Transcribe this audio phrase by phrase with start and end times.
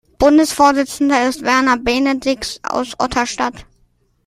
[0.17, 3.67] Bundesvorsitzender ist Werner Benedix aus Otterstadt.